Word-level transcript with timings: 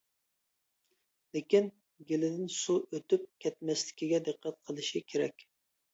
لېكىن 1.35 1.67
گېلىدىن 2.11 2.49
سۇ 2.61 2.77
ئۆتۈپ 2.95 3.29
كەتمەسلىكىگە 3.45 4.23
دىققەت 4.29 4.59
قىلىشى 4.71 5.03
كېرەك. 5.15 5.51